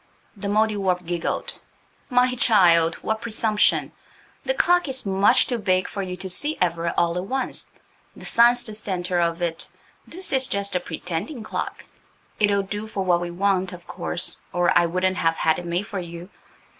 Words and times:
The 0.35 0.47
Mouldiwarp 0.47 1.05
giggled. 1.05 1.59
"My 2.09 2.33
child, 2.33 2.95
what 3.03 3.21
presumption! 3.21 3.91
The 4.43 4.55
clock 4.55 4.87
is 4.89 5.05
much 5.05 5.45
too 5.45 5.59
big 5.59 5.87
for 5.87 6.01
you 6.01 6.17
to 6.17 6.27
see 6.27 6.57
ever–all 6.59 7.17
at 7.19 7.25
once. 7.25 7.71
The 8.15 8.25
sun's 8.25 8.63
the 8.63 8.73
centre 8.73 9.19
of 9.19 9.43
it. 9.43 9.69
This 10.07 10.33
is 10.33 10.47
just 10.47 10.75
a 10.75 10.79
pretending 10.79 11.43
clock. 11.43 11.85
It'll 12.39 12.63
do 12.63 12.87
for 12.87 13.05
what 13.05 13.21
we 13.21 13.29
want, 13.29 13.73
of 13.73 13.85
course, 13.85 14.37
or 14.51 14.75
I 14.75 14.87
wouldn't 14.87 15.17
have 15.17 15.35
had 15.35 15.59
it 15.59 15.67
made 15.67 15.85
for 15.85 15.99
you. 15.99 16.31